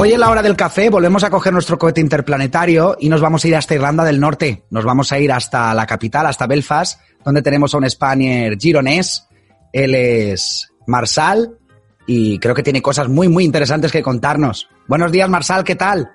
[0.00, 3.44] Hoy en la hora del café volvemos a coger nuestro cohete interplanetario y nos vamos
[3.44, 4.62] a ir hasta Irlanda del Norte.
[4.70, 9.26] Nos vamos a ir hasta la capital, hasta Belfast, donde tenemos a un Spanier gironés.
[9.72, 11.58] Él es Marsal
[12.06, 14.68] y creo que tiene cosas muy, muy interesantes que contarnos.
[14.86, 16.08] Buenos días, Marsal, ¿qué tal?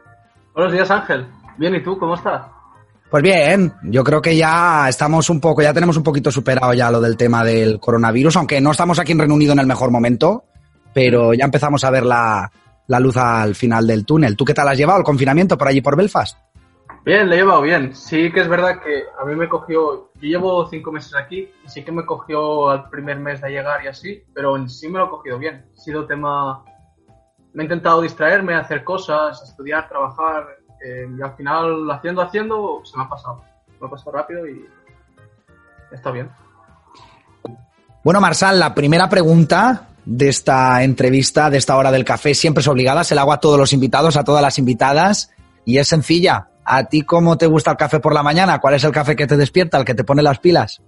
[0.55, 1.27] Buenos días, Ángel.
[1.57, 1.97] Bien, ¿y tú?
[1.97, 2.41] ¿Cómo estás?
[3.11, 6.89] Pues bien, yo creo que ya estamos un poco, ya tenemos un poquito superado ya
[6.89, 9.91] lo del tema del coronavirus, aunque no estamos aquí en Reino Unido en el mejor
[9.91, 10.45] momento,
[10.93, 12.49] pero ya empezamos a ver la,
[12.87, 14.35] la luz al final del túnel.
[14.35, 16.37] ¿Tú qué tal has llevado el confinamiento por allí por Belfast?
[17.05, 17.93] Bien, le he llevado bien.
[17.93, 21.69] Sí que es verdad que a mí me cogió, yo llevo cinco meses aquí y
[21.69, 24.99] sí que me cogió al primer mes de llegar y así, pero en sí me
[24.99, 25.65] lo he cogido bien.
[25.77, 26.63] Ha sido tema,
[27.53, 30.47] me he intentado distraerme, hacer cosas, estudiar, trabajar
[30.85, 33.43] eh, y al final haciendo, haciendo, se me ha pasado.
[33.81, 34.65] Me ha pasado rápido y
[35.91, 36.29] está bien.
[38.01, 42.67] Bueno, Marsal, la primera pregunta de esta entrevista, de esta hora del café, siempre es
[42.67, 45.31] obligada, se la hago a todos los invitados, a todas las invitadas,
[45.65, 46.49] y es sencilla.
[46.65, 48.59] ¿A ti cómo te gusta el café por la mañana?
[48.59, 50.81] ¿Cuál es el café que te despierta, el que te pone las pilas?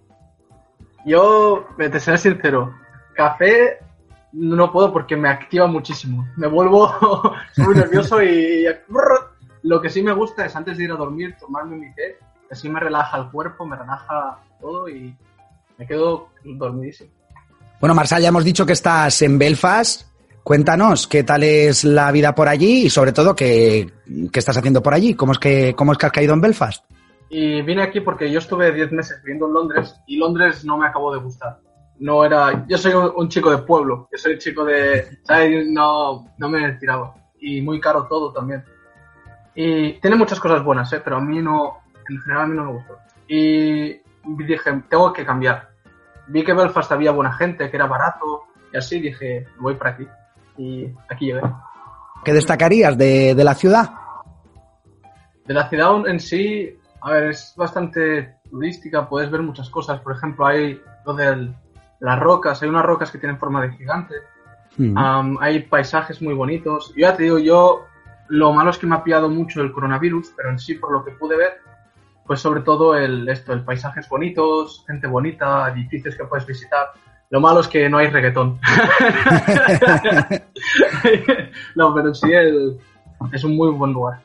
[1.06, 2.74] Yo, te seré sincero,
[3.14, 3.80] café
[4.36, 6.28] no puedo porque me activa muchísimo.
[6.36, 6.92] Me vuelvo
[7.58, 8.66] muy nervioso y,
[9.64, 12.18] lo que sí me gusta es antes de ir a dormir tomarme mi té,
[12.52, 15.16] así me relaja el cuerpo, me relaja todo y
[15.78, 17.12] me quedo dormidísimo.
[17.80, 20.08] Bueno, Marsal, ya hemos dicho que estás en Belfast.
[20.44, 23.92] Cuéntanos qué tal es la vida por allí y sobre todo qué,
[24.32, 25.14] qué estás haciendo por allí.
[25.14, 26.86] ¿Cómo es, que, ¿Cómo es que has caído en Belfast?
[27.30, 30.88] Y vine aquí porque yo estuve 10 meses viviendo en Londres y Londres no me
[30.88, 31.60] acabó de gustar.
[32.00, 35.68] No era, yo soy un, chico de pueblo, yo soy un chico de, ¿sabes?
[35.68, 37.14] No, no me tiraba.
[37.40, 38.64] Y muy caro todo también.
[39.54, 41.02] Y tiene muchas cosas buenas, ¿eh?
[41.04, 41.80] pero a mí no,
[42.10, 42.98] en general a mí no me gustó.
[43.28, 44.02] Y
[44.44, 45.75] dije, tengo que cambiar
[46.28, 48.44] vi que Belfast había buena gente, que era barato,
[48.74, 50.08] y así dije, voy para aquí.
[50.58, 51.42] Y aquí llegué.
[52.24, 53.92] ¿Qué destacarías de, la ciudad?
[55.46, 60.00] De la ciudad en sí, a ver, es bastante turística, puedes ver muchas cosas.
[60.00, 61.54] Por ejemplo, hay lo de
[62.00, 64.16] las rocas, hay unas rocas que tienen forma de gigante.
[64.78, 65.38] Hmm.
[65.40, 66.94] hay paisajes muy bonitos.
[66.96, 67.86] Yo ya te digo, yo
[68.28, 71.06] lo malo es que me ha pillado mucho el coronavirus, pero en sí, por lo
[71.06, 71.62] que pude ver,
[72.26, 76.88] pues sobre todo el, esto, el paisajes bonitos, gente bonita, edificios que puedes visitar.
[77.30, 78.60] Lo malo es que no hay reggaetón.
[81.76, 82.28] no, pero sí
[83.32, 84.22] es un muy buen lugar.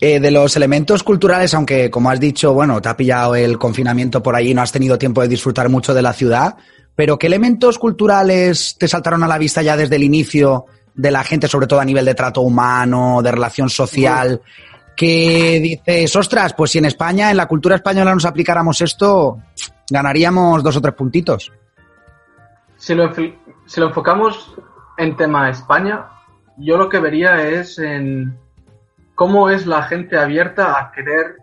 [0.00, 4.22] Eh, de los elementos culturales, aunque como has dicho, bueno, te ha pillado el confinamiento
[4.22, 6.56] por ahí, no has tenido tiempo de disfrutar mucho de la ciudad,
[6.94, 11.24] pero ¿qué elementos culturales te saltaron a la vista ya desde el inicio de la
[11.24, 14.40] gente, sobre todo a nivel de trato humano, de relación social?
[14.96, 19.38] Que dices, ostras, pues si en España, en la cultura española nos aplicáramos esto,
[19.90, 21.52] ganaríamos dos o tres puntitos.
[22.76, 23.10] Si lo,
[23.86, 24.54] enfocamos
[24.96, 26.06] en tema España,
[26.56, 28.38] yo lo que vería es en
[29.14, 31.36] cómo es la gente abierta a querer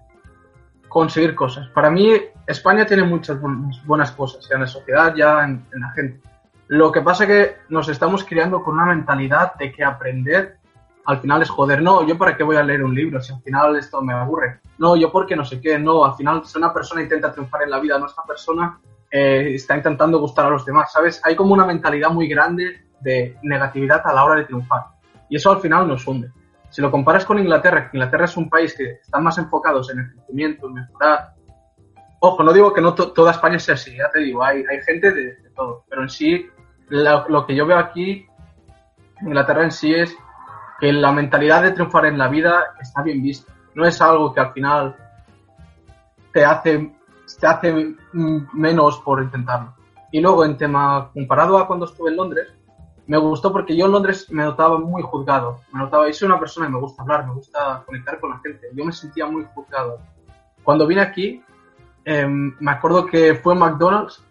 [0.87, 1.67] conseguir cosas.
[1.69, 2.13] Para mí,
[2.45, 3.37] España tiene muchas
[3.85, 6.21] buenas cosas, ya en la sociedad, ya en, en la gente.
[6.67, 10.60] Lo que pasa es que nos estamos criando con una mentalidad de que aprender
[11.05, 13.41] al final es joder, no, yo para qué voy a leer un libro si al
[13.41, 14.61] final esto me aburre.
[14.77, 17.71] No, yo porque no sé qué, no, al final si una persona intenta triunfar en
[17.71, 18.79] la vida, no esta persona
[19.09, 21.21] eh, está intentando gustar a los demás, ¿sabes?
[21.23, 24.83] Hay como una mentalidad muy grande de negatividad a la hora de triunfar
[25.29, 26.29] y eso al final nos hunde.
[26.69, 29.99] Si lo comparas con Inglaterra, que Inglaterra es un país que están más enfocados en
[29.99, 31.33] el crecimiento, en mejorar.
[32.19, 35.11] Ojo, no digo que no toda España sea así, ya te digo, hay, hay gente
[35.11, 36.47] de, todo, pero en sí,
[36.89, 38.27] lo, lo que yo veo aquí,
[39.21, 40.15] Inglaterra en sí es
[40.81, 43.53] que la mentalidad de triunfar en la vida está bien vista.
[43.75, 44.95] No es algo que al final
[46.33, 46.95] te hace,
[47.39, 49.75] te hace menos por intentarlo.
[50.11, 52.47] Y luego, en tema comparado a cuando estuve en Londres,
[53.05, 55.61] me gustó porque yo en Londres me notaba muy juzgado.
[55.71, 58.39] Me notaba, yo soy una persona que me gusta hablar, me gusta conectar con la
[58.39, 58.67] gente.
[58.73, 59.99] Yo me sentía muy juzgado.
[60.63, 61.43] Cuando vine aquí,
[62.05, 64.23] em, me acuerdo que fue McDonald's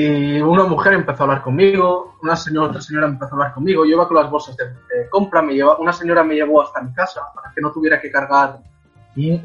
[0.00, 3.84] y una mujer empezó a hablar conmigo, una señora, otra señora empezó a hablar conmigo,
[3.84, 6.92] yo iba con las bolsas de, compra, me lleva, una señora me llevó hasta mi
[6.94, 8.60] casa para que no tuviera que cargar,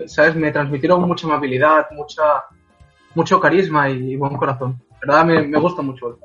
[0.05, 0.35] ¿sabes?
[0.35, 2.43] Me transmitieron mucha amabilidad, mucha,
[3.15, 4.79] mucho carisma y buen corazón.
[5.01, 6.19] La verdad, me, gusta mucho.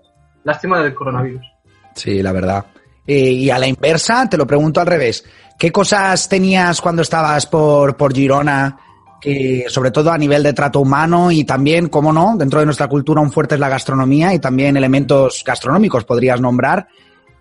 [0.44, 1.46] Lástima del coronavirus.
[1.94, 2.66] Sí, la verdad.
[3.06, 5.24] y a la inversa, te lo pregunto al revés.
[5.58, 8.78] ¿Qué cosas tenías cuando estabas por, por Girona
[9.20, 12.88] que sobre todo a nivel de trato humano y también, como no, dentro de nuestra
[12.88, 16.88] cultura un fuerte es la gastronomía y también elementos gastronómicos podrías nombrar.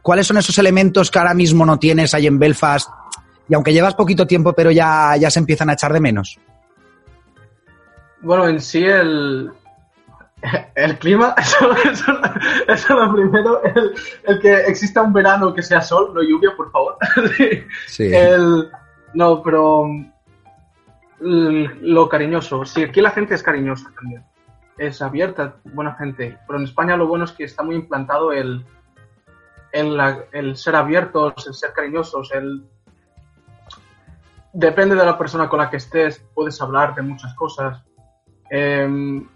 [0.02, 2.90] ¿Cuáles son esos elementos que ahora mismo no tienes ahí en Belfast
[3.50, 6.40] y aunque llevas poquito tiempo pero ya, ya se empiezan a echar de menos?
[8.22, 9.52] Bueno, en sí el,
[10.76, 11.72] el clima, eso,
[12.68, 16.98] es lo primero, el, que exista un verano que sea sol, no lluvia, por favor.
[17.88, 18.12] sí.
[18.12, 18.70] El,
[19.14, 19.86] no, pero
[21.20, 22.66] lo cariñoso.
[22.66, 24.24] Sí, aquí la gente es cariñosa también.
[24.78, 26.38] Es abierta, buena gente.
[26.46, 28.66] Pero en España lo bueno es que está muy implantado el,
[29.72, 32.64] el, ser abiertos, el ser cariñosos, el...
[34.54, 37.84] Depende de la persona con la que estés, puedes hablar de muchas cosas.
[38.50, 39.28] Em,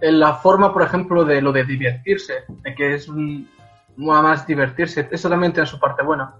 [0.00, 3.48] en la forma, por ejemplo, de lo de divertirse, de que es un,
[3.96, 6.34] más divertirse, eso también tiene su parte buena.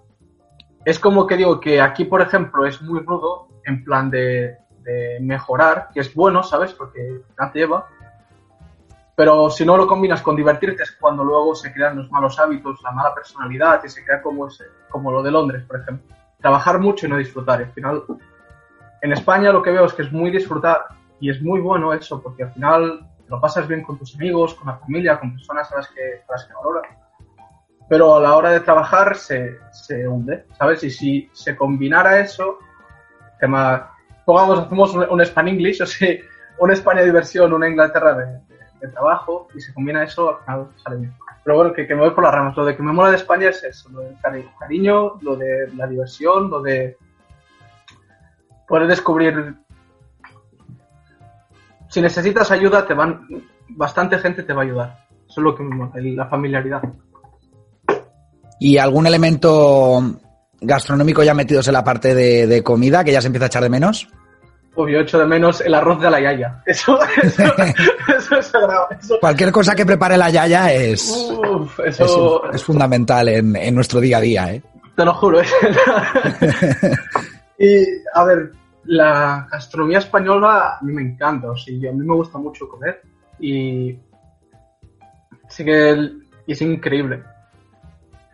[0.89, 4.57] Es como que digo que aquí, por ejemplo, es muy rudo en plan de,
[5.21, 6.73] mejorar, que es bueno, ¿sabes?
[6.73, 7.21] Porque
[7.53, 7.87] te lleva.
[9.15, 12.81] Pero si no lo combinas con divertirte es cuando luego se crean los malos hábitos,
[12.83, 16.17] la mala personalidad y se crea como, ese, como lo de Londres, por ejemplo.
[16.41, 17.61] Trabajar mucho y no disfrutar.
[17.61, 18.05] al final,
[19.03, 20.87] en España lo que veo es que es muy disfrutar
[21.21, 24.69] y es muy bueno eso, porque al final lo pasas bien con tus amigos, con
[24.69, 27.08] la familia, con personas a las que, a las que valoras.
[27.89, 30.85] Pero a la hora de trabajar se, se hunde, ¿sabes?
[30.85, 32.59] Y si se combinara eso,
[33.41, 33.93] tema,
[34.25, 36.17] pongamos, hacemos un, un Span English, o sea,
[36.59, 41.15] una España diversión, una Inglaterra de, trabajo, y se combina eso, al final sale bien.
[41.43, 42.57] Pero bueno, que, me voy por las ramas.
[42.57, 44.17] Lo de que me mola de España es eso, lo del
[44.59, 46.97] cariño, lo de la diversión, lo de
[48.69, 49.57] poder descubrir.
[51.89, 53.27] Si necesitas ayuda, te van,
[53.71, 55.07] bastante gente te va a ayudar.
[55.29, 56.83] Eso es lo que me mola, la familiaridad.
[58.61, 60.03] ¿Y algún elemento
[60.61, 63.71] gastronómico ya metidos en la parte de, comida, que ya se empieza a echar de
[63.71, 64.09] menos?
[64.75, 66.63] Obvio, echo de menos el arroz de la yaya.
[66.67, 71.13] Eso, eso, es Cualquier cosa que prepare la yaya es,
[71.85, 74.55] es, fundamental en, nuestro día a día.
[74.55, 74.63] ¿eh?
[74.95, 75.41] Te lo juro.
[75.41, 75.47] ¿eh?
[77.59, 77.85] y,
[78.15, 78.53] a ver,
[78.85, 81.51] la gastronomía española a mí me encanta.
[81.51, 83.03] O sea, a mí me gusta mucho comer
[83.41, 83.99] y
[85.49, 86.11] sí que
[86.47, 87.23] es increíble.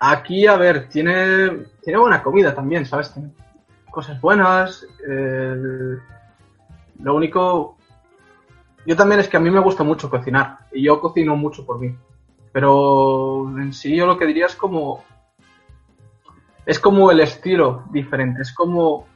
[0.01, 3.13] Aquí, a ver, tiene, tiene buena comida también, ¿sabes?
[3.13, 3.31] Tiene
[3.91, 4.87] cosas buenas.
[6.99, 7.77] Lo único.
[8.87, 11.79] Yo también es que a mí me gusta mucho cocinar y yo cocino mucho por
[11.79, 11.97] mí.
[12.53, 15.05] Pero en sí yo lo que diría es como.
[16.67, 18.43] Es como el estilo diferente.
[18.43, 19.07] Es como.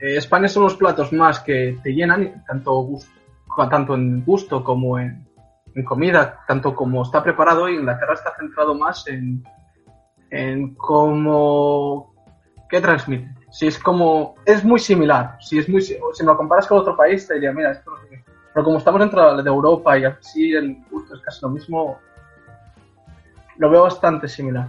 [0.00, 3.10] Eh, España son los platos más que te llenan, tanto, gusto,
[3.70, 5.28] tanto en gusto como en,
[5.74, 9.44] en comida, tanto como está preparado, y Inglaterra está centrado más en
[10.32, 12.12] en cómo
[12.68, 13.30] qué transmite.
[13.50, 17.28] Si es como es muy similar, si es muy si lo comparas con otro país
[17.28, 18.24] te diría, mira, esto no sé
[18.54, 21.98] Pero como estamos dentro de Europa y así el gusto es casi lo mismo,
[23.58, 24.68] lo veo bastante similar.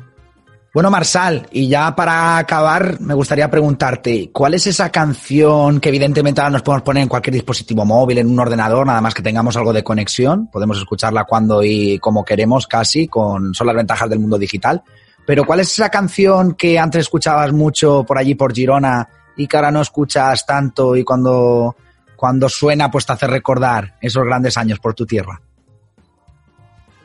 [0.74, 6.42] Bueno, Marsal, y ya para acabar, me gustaría preguntarte, ¿cuál es esa canción que evidentemente
[6.42, 9.56] ahora nos podemos poner en cualquier dispositivo móvil, en un ordenador, nada más que tengamos
[9.56, 10.48] algo de conexión?
[10.48, 14.84] Podemos escucharla cuando y como queremos casi, con son las ventajas del mundo digital.
[15.26, 19.58] Pero ¿cuál es esa canción que antes escuchabas mucho por allí, por Girona, y que
[19.58, 21.76] ahora no escuchas tanto y cuando,
[22.16, 25.40] cuando suena pues te hace recordar esos grandes años por tu tierra?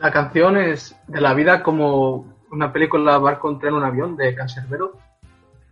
[0.01, 4.35] La canción es de la vida como una película Barco en tren un avión de
[4.35, 4.93] Cancerbero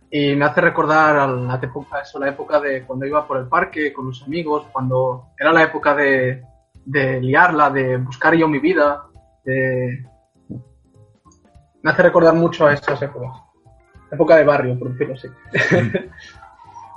[0.09, 3.47] y me hace recordar a la época, eso, la época de cuando iba por el
[3.47, 6.43] parque con los amigos, cuando era la época de,
[6.85, 9.03] de liarla, de buscar yo mi vida,
[9.43, 10.05] de,
[11.81, 13.31] me hace recordar mucho a esas épocas.
[14.11, 15.27] Época de barrio, por decirlo así.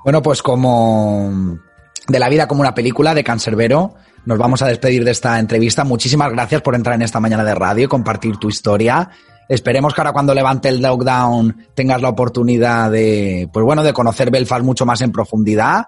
[0.04, 1.58] bueno, pues como
[2.06, 3.94] de la vida como una película de Cancerbero,
[4.24, 5.84] nos vamos a despedir de esta entrevista.
[5.84, 9.10] Muchísimas gracias por entrar en esta mañana de radio y compartir tu historia.
[9.48, 14.30] Esperemos que ahora cuando levante el lockdown tengas la oportunidad de, pues bueno, de conocer
[14.30, 15.86] Belfast mucho más en profundidad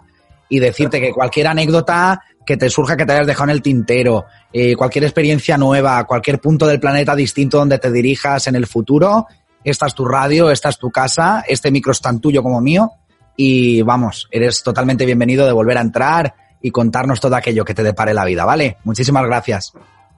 [0.48, 4.26] y decirte que cualquier anécdota que te surja que te hayas dejado en el tintero,
[4.52, 9.26] eh, cualquier experiencia nueva, cualquier punto del planeta distinto donde te dirijas en el futuro,
[9.64, 12.90] esta es tu radio, esta es tu casa, este micro es tan tuyo como mío
[13.36, 17.82] y vamos, eres totalmente bienvenido de volver a entrar y contarnos todo aquello que te
[17.82, 18.78] depare la vida, ¿vale?
[18.84, 19.72] Muchísimas gracias.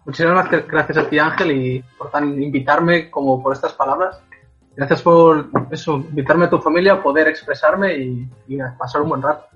[0.05, 4.21] Muchísimas gracias a ti Ángel y por tan invitarme como por estas palabras.
[4.77, 9.47] Gracias por eso, invitarme a tu familia, poder expresarme y, y pasar un buen rato.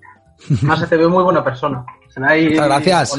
[0.63, 1.85] Más se te ve muy buena persona.
[2.09, 3.19] Se Muchas gracias.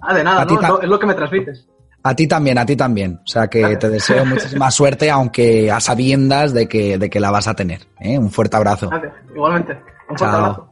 [0.00, 0.46] Ah, de nada,
[0.82, 1.66] es lo que me transmites.
[2.04, 3.20] A ti también, a ti también.
[3.22, 7.30] O sea que te deseo muchísima suerte, aunque a sabiendas de que, de que la
[7.30, 7.86] vas a tener.
[8.00, 8.18] ¿eh?
[8.18, 8.88] Un fuerte abrazo.
[8.88, 9.12] Gracias.
[9.34, 9.72] Igualmente.
[10.08, 10.44] Un fuerte Chao.
[10.44, 10.71] abrazo.